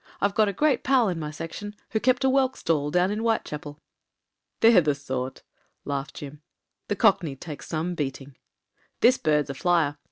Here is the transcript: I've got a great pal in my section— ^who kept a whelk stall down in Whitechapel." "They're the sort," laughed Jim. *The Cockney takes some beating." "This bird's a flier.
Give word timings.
I've 0.19 0.33
got 0.33 0.47
a 0.47 0.51
great 0.51 0.83
pal 0.83 1.09
in 1.09 1.19
my 1.19 1.29
section— 1.29 1.75
^who 1.93 2.01
kept 2.01 2.23
a 2.23 2.27
whelk 2.27 2.57
stall 2.57 2.89
down 2.89 3.11
in 3.11 3.19
Whitechapel." 3.19 3.79
"They're 4.61 4.81
the 4.81 4.95
sort," 4.95 5.43
laughed 5.85 6.15
Jim. 6.15 6.41
*The 6.87 6.95
Cockney 6.95 7.35
takes 7.35 7.67
some 7.67 7.93
beating." 7.93 8.35
"This 9.01 9.19
bird's 9.19 9.51
a 9.51 9.53
flier. 9.53 9.97